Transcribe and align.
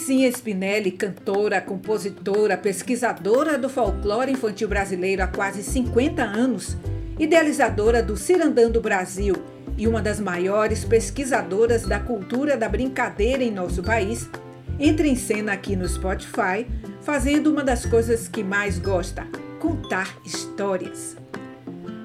Nerzinha 0.00 0.30
Spinelli, 0.30 0.92
cantora, 0.92 1.60
compositora, 1.60 2.56
pesquisadora 2.56 3.58
do 3.58 3.68
folclore 3.68 4.32
infantil 4.32 4.66
brasileiro 4.66 5.22
há 5.22 5.26
quase 5.26 5.62
50 5.62 6.22
anos, 6.22 6.74
idealizadora 7.18 8.02
do 8.02 8.16
Cirandando 8.16 8.80
Brasil 8.80 9.34
e 9.76 9.86
uma 9.86 10.00
das 10.00 10.18
maiores 10.18 10.86
pesquisadoras 10.86 11.82
da 11.82 12.00
cultura 12.00 12.56
da 12.56 12.66
brincadeira 12.66 13.44
em 13.44 13.50
nosso 13.50 13.82
país, 13.82 14.26
entra 14.78 15.06
em 15.06 15.14
cena 15.14 15.52
aqui 15.52 15.76
no 15.76 15.86
Spotify, 15.86 16.66
fazendo 17.02 17.52
uma 17.52 17.62
das 17.62 17.84
coisas 17.84 18.26
que 18.26 18.42
mais 18.42 18.78
gosta: 18.78 19.26
contar 19.60 20.16
histórias. 20.24 21.14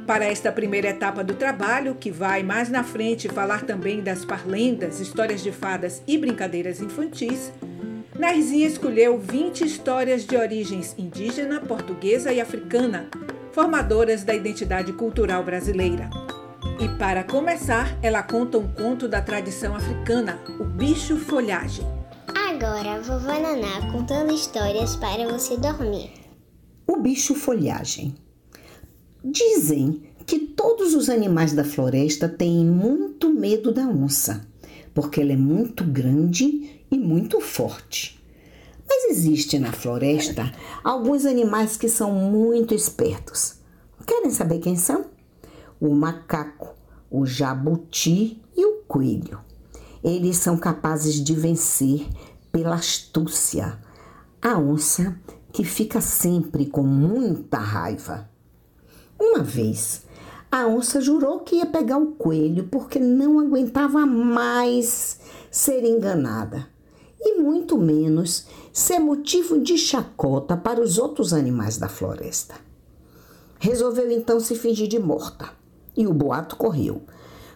Para 0.05 0.25
esta 0.25 0.51
primeira 0.51 0.89
etapa 0.89 1.23
do 1.23 1.33
trabalho, 1.33 1.95
que 1.95 2.11
vai 2.11 2.43
mais 2.43 2.69
na 2.69 2.83
frente 2.83 3.29
falar 3.29 3.63
também 3.63 4.01
das 4.01 4.25
parlendas, 4.25 4.99
histórias 4.99 5.41
de 5.41 5.51
fadas 5.51 6.03
e 6.05 6.15
brincadeiras 6.17 6.79
infantis, 6.79 7.51
Narzinha 8.17 8.65
escolheu 8.65 9.19
20 9.19 9.65
histórias 9.65 10.25
de 10.25 10.37
origens 10.37 10.95
indígena, 10.97 11.59
portuguesa 11.59 12.31
e 12.31 12.39
africana, 12.39 13.09
formadoras 13.51 14.23
da 14.23 14.33
identidade 14.33 14.93
cultural 14.93 15.43
brasileira. 15.43 16.09
E 16.79 16.87
para 16.97 17.25
começar, 17.25 17.97
ela 18.01 18.23
conta 18.23 18.57
um 18.57 18.71
conto 18.71 19.09
da 19.09 19.21
tradição 19.21 19.75
africana, 19.75 20.39
o 20.59 20.63
bicho 20.63 21.17
folhagem. 21.17 21.85
Agora, 22.33 23.01
vovó 23.01 23.37
Naná 23.37 23.91
contando 23.91 24.33
histórias 24.33 24.95
para 24.95 25.27
você 25.27 25.57
dormir. 25.57 26.09
O 26.87 27.01
bicho 27.01 27.35
folhagem. 27.35 28.15
Dizem 29.25 30.03
que 30.25 30.39
todos 30.39 30.93
os 30.93 31.09
animais 31.09 31.51
da 31.51 31.65
floresta 31.65 32.29
têm 32.29 32.63
muito 32.63 33.29
medo 33.29 33.73
da 33.73 33.85
onça, 33.85 34.47
porque 34.93 35.19
ela 35.19 35.33
é 35.33 35.37
muito 35.37 35.83
grande 35.83 36.74
e 36.89 36.97
muito 36.97 37.39
forte. 37.39 38.15
Mas 38.87 39.11
existe 39.11 39.57
na 39.57 39.71
floresta 39.71 40.51
alguns 40.83 41.25
animais 41.25 41.75
que 41.75 41.89
são 41.89 42.11
muito 42.11 42.73
espertos. 42.73 43.55
Querem 44.05 44.29
saber 44.29 44.59
quem 44.59 44.75
são? 44.75 45.05
O 45.79 45.93
macaco, 45.93 46.75
o 47.09 47.25
jabuti 47.25 48.41
e 48.55 48.65
o 48.65 48.83
coelho. 48.87 49.39
Eles 50.03 50.37
são 50.37 50.55
capazes 50.57 51.15
de 51.15 51.33
vencer 51.33 52.07
pela 52.51 52.75
astúcia 52.75 53.79
a 54.41 54.57
onça 54.59 55.19
que 55.51 55.63
fica 55.63 55.99
sempre 55.99 56.67
com 56.67 56.83
muita 56.83 57.57
raiva. 57.57 58.29
Uma 59.19 59.41
vez, 59.41 60.03
a 60.51 60.67
onça 60.67 61.01
jurou 61.01 61.39
que 61.39 61.55
ia 61.55 61.65
pegar 61.65 61.97
o 61.97 62.11
coelho 62.11 62.65
porque 62.65 62.99
não 62.99 63.39
aguentava 63.39 64.05
mais 64.05 65.19
ser 65.49 65.83
enganada 65.83 66.74
e 67.25 67.41
muito 67.41 67.77
menos 67.77 68.45
ser 68.71 68.99
motivo 68.99 69.59
de 69.59 69.77
chacota 69.77 70.55
para 70.55 70.79
os 70.79 70.99
outros 70.99 71.33
animais 71.33 71.77
da 71.77 71.89
floresta. 71.89 72.53
Resolveu 73.57 74.11
então 74.11 74.39
se 74.39 74.55
fingir 74.55 74.87
de 74.87 74.99
morta 74.99 75.49
e 75.97 76.05
o 76.05 76.13
boato 76.13 76.55
correu. 76.55 77.01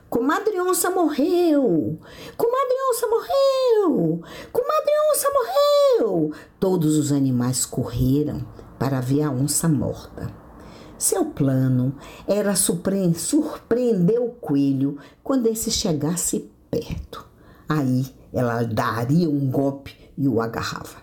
Comadre 0.10 0.60
Onça 0.60 0.90
morreu! 0.90 2.00
Comadre 2.36 2.76
Onça 2.90 3.08
morreu! 3.08 4.22
Comadre 4.52 4.94
Onça 5.12 5.28
morreu! 5.32 6.34
Todos 6.60 6.98
os 6.98 7.12
animais 7.12 7.64
correram 7.64 8.44
para 8.80 9.00
ver 9.00 9.22
a 9.22 9.30
onça 9.30 9.70
morta. 9.70 10.34
Seu 10.98 11.26
plano 11.26 11.96
era 12.28 12.56
surpreender 12.56 14.20
o 14.20 14.30
coelho 14.30 14.98
quando 15.24 15.46
esse 15.46 15.70
chegasse 15.70 16.50
perto. 16.72 17.26
Aí 17.68 18.06
ela 18.34 18.64
daria 18.64 19.30
um 19.30 19.50
golpe 19.50 19.96
e 20.18 20.28
o 20.28 20.42
agarrava. 20.42 20.98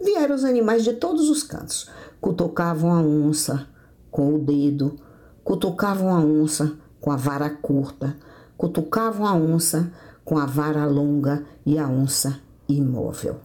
Vieram 0.00 0.34
os 0.34 0.44
animais 0.44 0.82
de 0.82 0.94
todos 0.94 1.28
os 1.28 1.42
cantos, 1.42 1.90
cutucavam 2.20 2.92
a 2.92 3.00
onça 3.00 3.66
com 4.10 4.34
o 4.34 4.38
dedo, 4.38 4.96
cutucavam 5.44 6.14
a 6.14 6.18
onça 6.18 6.72
com 7.00 7.10
a 7.10 7.16
vara 7.16 7.50
curta, 7.50 8.16
cutucavam 8.56 9.26
a 9.26 9.34
onça 9.34 9.92
com 10.24 10.38
a 10.38 10.46
vara 10.46 10.86
longa 10.86 11.44
e 11.66 11.78
a 11.78 11.88
onça 11.88 12.40
imóvel. 12.68 13.36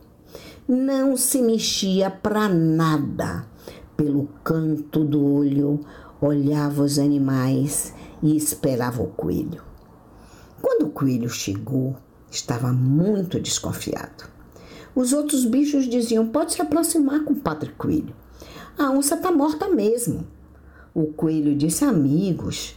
Não 0.68 1.16
se 1.16 1.42
mexia 1.42 2.10
para 2.10 2.48
nada 2.50 3.46
pelo 3.96 4.28
canto 4.44 5.04
do 5.04 5.24
olho, 5.24 5.82
olhava 6.22 6.84
os 6.84 6.98
animais 7.00 7.94
e 8.22 8.36
esperava 8.36 9.02
o 9.02 9.08
coelho. 9.08 9.64
Quando 10.62 10.88
o 10.88 10.92
coelho 10.92 11.30
chegou, 11.30 11.96
estava 12.36 12.72
muito 12.72 13.40
desconfiado. 13.40 14.30
Os 14.96 15.14
outros 15.14 15.46
bichos 15.46 15.88
diziam: 15.88 16.28
pode 16.28 16.54
se 16.54 16.62
aproximar 16.62 17.24
com 17.24 17.34
o 17.34 17.40
Padre 17.40 17.72
Coelho. 17.78 18.16
A 18.78 18.92
onça 18.92 19.16
está 19.16 19.32
morta 19.32 19.68
mesmo. 19.68 20.28
O 20.94 21.08
coelho 21.14 21.56
disse: 21.56 21.84
amigos, 21.84 22.76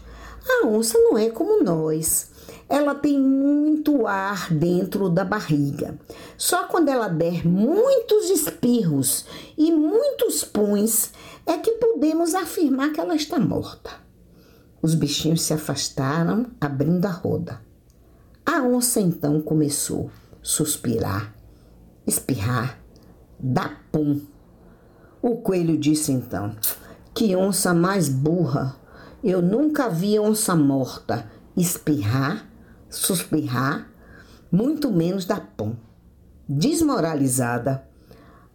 a 0.49 0.67
onça 0.67 0.99
não 0.99 1.19
é 1.19 1.31
como 1.31 1.63
nós 1.63 2.31
ela 2.69 2.95
tem 2.95 3.19
muito 3.19 4.07
ar 4.07 4.53
dentro 4.53 5.09
da 5.09 5.25
barriga. 5.25 5.99
Só 6.37 6.65
quando 6.65 6.89
ela 6.89 7.09
der 7.09 7.47
muitos 7.47 8.29
espirros 8.29 9.25
e 9.57 9.73
muitos 9.73 10.45
puns 10.45 11.11
é 11.47 11.57
que 11.57 11.73
podemos 11.73 12.35
afirmar 12.35 12.93
que 12.93 13.01
ela 13.01 13.15
está 13.15 13.39
morta. 13.39 13.91
Os 14.83 14.95
bichinhos 14.95 15.43
se 15.43 15.55
afastaram, 15.55 16.47
abrindo 16.61 17.07
a 17.07 17.11
roda. 17.11 17.68
A 18.59 18.63
onça 18.63 19.01
então 19.01 19.41
começou 19.41 20.11
a 20.33 20.39
suspirar, 20.43 21.33
espirrar, 22.05 22.83
dar 23.39 23.85
pum. 23.93 24.21
O 25.23 25.37
coelho 25.37 25.79
disse 25.79 26.11
então: 26.11 26.57
Que 27.15 27.37
onça 27.37 27.73
mais 27.73 28.09
burra! 28.09 28.75
Eu 29.23 29.41
nunca 29.41 29.89
vi 29.89 30.19
onça 30.19 30.57
morta 30.57 31.31
espirrar 31.57 32.49
suspirrar, 32.91 33.89
muito 34.51 34.91
menos 34.91 35.25
dar 35.25 35.55
pão. 35.57 35.79
Desmoralizada, 36.49 37.87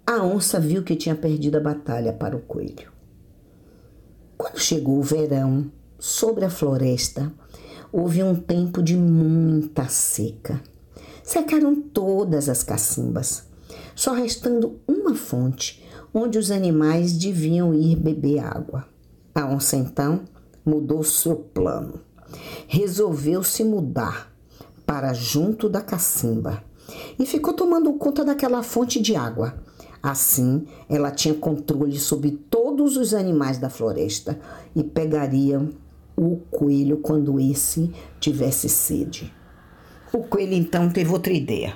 a 0.05 0.21
onça 0.21 0.59
viu 0.59 0.83
que 0.83 0.97
tinha 0.97 1.15
perdido 1.15 1.55
a 1.55 1.61
batalha 1.61 2.11
para 2.11 2.35
o 2.35 2.41
coelho. 2.41 2.91
Quando 4.37 4.59
chegou 4.59 4.99
o 4.99 5.03
verão, 5.03 5.71
sobre 5.97 6.43
a 6.43 6.49
floresta, 6.49 7.31
houve 7.93 8.21
um 8.21 8.35
tempo 8.35 8.83
de 8.83 8.97
muita 8.97 9.87
seca. 9.87 10.61
Secaram 11.23 11.75
todas 11.75 12.49
as 12.49 12.63
cacimbas, 12.63 13.47
só 13.95 14.11
restando 14.13 14.81
uma 14.85 15.15
fonte 15.15 15.81
onde 16.13 16.37
os 16.37 16.51
animais 16.51 17.13
deviam 17.13 17.73
ir 17.73 17.95
beber 17.95 18.39
água. 18.39 18.85
A 19.33 19.45
onça 19.45 19.77
então 19.77 20.21
mudou 20.65 21.01
seu 21.03 21.35
plano 21.37 22.01
resolveu 22.67 23.43
se 23.43 23.63
mudar 23.63 24.31
para 24.85 25.13
junto 25.13 25.69
da 25.69 25.81
cacimba 25.81 26.63
e 27.17 27.25
ficou 27.25 27.53
tomando 27.53 27.93
conta 27.93 28.25
daquela 28.25 28.63
fonte 28.63 29.01
de 29.01 29.15
água. 29.15 29.55
Assim, 30.01 30.65
ela 30.89 31.11
tinha 31.11 31.33
controle 31.33 31.97
sobre 31.97 32.31
todos 32.31 32.97
os 32.97 33.13
animais 33.13 33.57
da 33.57 33.69
floresta 33.69 34.37
e 34.75 34.83
pegaria 34.83 35.65
o 36.15 36.37
coelho 36.51 36.97
quando 36.97 37.39
esse 37.39 37.91
tivesse 38.19 38.69
sede. 38.69 39.33
O 40.11 40.19
coelho 40.19 40.53
então 40.53 40.89
teve 40.89 41.11
outra 41.11 41.33
ideia. 41.33 41.75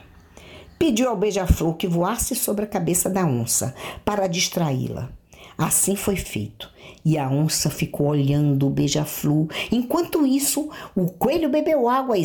Pediu 0.78 1.09
ao 1.09 1.18
beija-flor 1.18 1.75
que 1.75 1.88
voasse 1.88 2.36
sobre 2.36 2.66
a 2.66 2.68
cabeça 2.68 3.09
da 3.09 3.25
onça 3.25 3.74
para 4.06 4.28
distraí-la. 4.28 5.09
Assim 5.58 5.96
foi 5.96 6.16
feito. 6.16 6.72
E 7.03 7.18
a 7.18 7.28
onça 7.30 7.70
ficou 7.70 8.08
olhando 8.08 8.68
o 8.68 8.70
beija-flor. 8.70 9.48
Enquanto 9.72 10.25
isso, 10.25 10.69
o 10.96 11.08
coelho 11.08 11.50
bebeu 11.50 11.90
água 11.90 12.18
e 12.18 12.24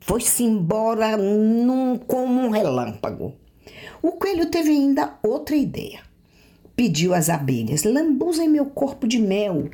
foi-se 0.00 0.42
embora 0.42 1.16
num, 1.16 1.96
como 1.96 2.40
um 2.40 2.50
relâmpago. 2.50 3.34
O 4.02 4.12
coelho 4.12 4.50
teve 4.50 4.70
ainda 4.70 5.18
outra 5.22 5.56
ideia. 5.56 6.09
Pediu 6.80 7.12
às 7.12 7.28
abelhas: 7.28 7.84
lambuzem 7.84 8.48
meu 8.48 8.64
corpo 8.64 9.06
de 9.06 9.18
mel. 9.18 9.68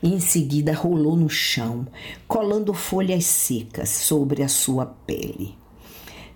E 0.00 0.14
em 0.14 0.20
seguida 0.20 0.72
rolou 0.72 1.16
no 1.16 1.28
chão, 1.28 1.84
colando 2.28 2.72
folhas 2.72 3.26
secas 3.26 3.88
sobre 3.88 4.44
a 4.44 4.48
sua 4.48 4.86
pele. 4.86 5.56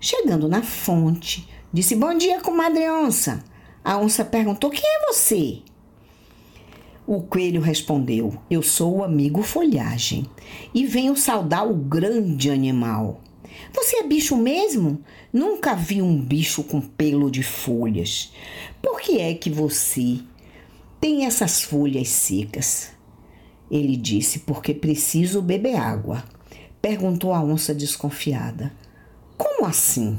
Chegando 0.01 0.49
na 0.49 0.61
fonte, 0.61 1.47
disse: 1.71 1.95
Bom 1.95 2.13
dia, 2.13 2.41
comadre 2.41 2.89
onça. 2.91 3.41
A 3.81 3.97
onça 3.97 4.25
perguntou: 4.25 4.69
Quem 4.69 4.83
é 4.83 5.13
você? 5.13 5.59
O 7.07 7.21
coelho 7.21 7.61
respondeu: 7.61 8.37
Eu 8.49 8.61
sou 8.61 8.97
o 8.97 9.03
amigo 9.05 9.41
folhagem 9.41 10.25
e 10.73 10.85
venho 10.85 11.15
saudar 11.15 11.65
o 11.65 11.73
grande 11.73 12.51
animal. 12.51 13.21
Você 13.73 13.97
é 13.97 14.03
bicho 14.03 14.35
mesmo? 14.35 15.01
Nunca 15.31 15.73
vi 15.73 16.01
um 16.01 16.19
bicho 16.19 16.63
com 16.63 16.81
pelo 16.81 17.29
de 17.29 17.43
folhas. 17.43 18.31
Por 18.87 19.01
que 19.01 19.19
é 19.19 19.33
que 19.33 19.49
você 19.49 20.19
tem 21.01 21.25
essas 21.25 21.61
folhas 21.61 22.07
secas? 22.07 22.91
Ele 23.69 23.97
disse: 23.97 24.39
Porque 24.39 24.73
preciso 24.73 25.41
beber 25.41 25.75
água. 25.75 26.23
Perguntou 26.81 27.33
a 27.33 27.43
onça 27.43 27.75
desconfiada: 27.75 28.71
Como 29.37 29.65
assim? 29.65 30.17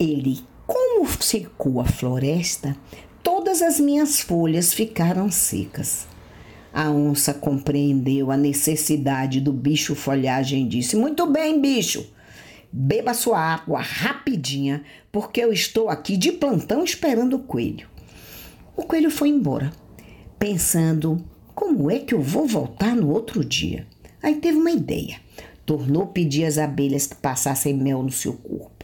ele, 0.00 0.40
como 0.66 1.06
secou 1.20 1.78
a 1.78 1.84
floresta, 1.84 2.74
todas 3.22 3.60
as 3.60 3.78
minhas 3.78 4.20
folhas 4.20 4.72
ficaram 4.72 5.30
secas. 5.30 6.08
A 6.72 6.88
onça 6.90 7.34
compreendeu 7.34 8.30
a 8.30 8.36
necessidade 8.36 9.40
do 9.40 9.52
bicho 9.52 9.94
folhagem 9.94 10.64
e 10.64 10.68
disse: 10.68 10.96
Muito 10.96 11.26
bem, 11.26 11.60
bicho, 11.60 12.06
beba 12.72 13.14
sua 13.14 13.38
água 13.38 13.80
rapidinha, 13.80 14.84
porque 15.10 15.40
eu 15.40 15.52
estou 15.52 15.88
aqui 15.88 16.16
de 16.16 16.32
plantão 16.32 16.84
esperando 16.84 17.36
o 17.36 17.42
coelho. 17.42 17.88
O 18.76 18.84
coelho 18.84 19.10
foi 19.10 19.28
embora, 19.28 19.72
pensando: 20.38 21.24
como 21.54 21.90
é 21.90 21.98
que 21.98 22.14
eu 22.14 22.20
vou 22.20 22.46
voltar 22.46 22.94
no 22.94 23.10
outro 23.10 23.44
dia? 23.44 23.86
Aí 24.22 24.36
teve 24.36 24.58
uma 24.58 24.70
ideia. 24.70 25.18
Tornou 25.64 26.06
pedir 26.06 26.44
às 26.44 26.58
abelhas 26.58 27.06
que 27.06 27.14
passassem 27.16 27.74
mel 27.74 28.02
no 28.02 28.10
seu 28.10 28.32
corpo 28.32 28.80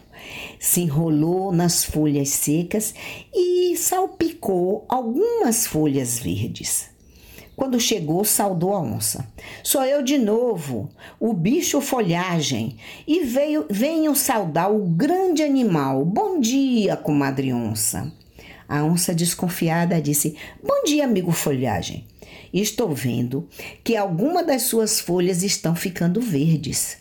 se 0.58 0.80
enrolou 0.80 1.52
nas 1.52 1.84
folhas 1.84 2.30
secas 2.30 2.94
e 3.34 3.76
salpicou 3.76 4.84
algumas 4.88 5.66
folhas 5.66 6.18
verdes. 6.18 6.88
Quando 7.56 7.80
chegou, 7.80 8.22
saudou 8.22 8.74
a 8.74 8.80
onça. 8.80 9.26
Sou 9.64 9.82
eu 9.82 10.02
de 10.02 10.18
novo, 10.18 10.90
o 11.18 11.32
bicho 11.32 11.80
folhagem, 11.80 12.76
e 13.08 13.24
veio, 13.24 13.64
venho 13.70 14.14
saudar 14.14 14.70
o 14.70 14.84
grande 14.86 15.42
animal. 15.42 16.04
Bom 16.04 16.38
dia, 16.38 16.96
comadre 16.96 17.54
onça. 17.54 18.12
A 18.68 18.84
onça 18.84 19.14
desconfiada 19.14 20.02
disse: 20.02 20.36
Bom 20.62 20.84
dia, 20.84 21.04
amigo 21.04 21.32
folhagem. 21.32 22.06
Estou 22.52 22.94
vendo 22.94 23.48
que 23.82 23.96
alguma 23.96 24.44
das 24.44 24.62
suas 24.62 25.00
folhas 25.00 25.42
estão 25.42 25.74
ficando 25.74 26.20
verdes. 26.20 26.98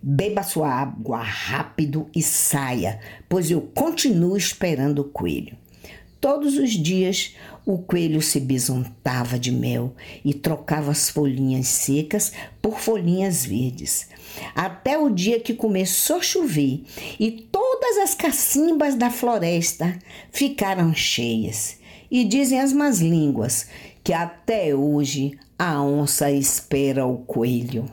Beba 0.00 0.44
sua 0.44 0.68
água 0.68 1.18
rápido 1.18 2.08
e 2.14 2.22
saia, 2.22 3.00
pois 3.28 3.50
eu 3.50 3.60
continuo 3.74 4.36
esperando 4.36 5.00
o 5.00 5.04
coelho. 5.04 5.56
Todos 6.20 6.56
os 6.56 6.70
dias 6.70 7.36
o 7.64 7.78
coelho 7.78 8.20
se 8.20 8.40
bisontava 8.40 9.38
de 9.38 9.52
mel 9.52 9.94
e 10.24 10.34
trocava 10.34 10.90
as 10.90 11.10
folhinhas 11.10 11.68
secas 11.68 12.32
por 12.60 12.80
folhinhas 12.80 13.44
verdes. 13.44 14.08
Até 14.54 14.98
o 14.98 15.10
dia 15.10 15.38
que 15.38 15.54
começou 15.54 16.16
a 16.16 16.22
chover 16.22 16.82
e 17.20 17.30
todas 17.30 17.98
as 17.98 18.14
cacimbas 18.14 18.96
da 18.96 19.10
floresta 19.10 19.96
ficaram 20.32 20.92
cheias. 20.92 21.78
E 22.10 22.24
dizem 22.24 22.58
as 22.58 22.72
más 22.72 23.00
línguas 23.00 23.68
que 24.02 24.12
até 24.12 24.74
hoje 24.74 25.38
a 25.58 25.82
onça 25.82 26.32
espera 26.32 27.06
o 27.06 27.18
coelho. 27.18 27.84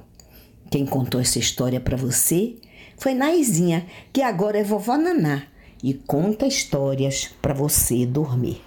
Quem 0.72 0.86
contou 0.86 1.20
essa 1.22 1.38
história 1.38 1.80
para 1.80 1.98
você 1.98 2.56
foi 2.98 3.14
Naizinha, 3.14 3.86
que 4.12 4.22
agora 4.22 4.58
é 4.58 4.64
vovó 4.64 4.98
Naná 4.98 5.48
e 5.86 5.94
conta 5.94 6.46
histórias 6.48 7.32
para 7.40 7.54
você 7.54 8.08
dormir. 8.08 8.64